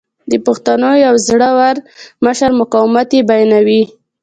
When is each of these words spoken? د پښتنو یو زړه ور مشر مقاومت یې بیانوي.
د 0.31 0.33
پښتنو 0.45 0.91
یو 1.05 1.15
زړه 1.27 1.49
ور 1.57 1.75
مشر 2.25 2.51
مقاومت 2.61 3.09
یې 3.15 3.21
بیانوي. 3.29 3.83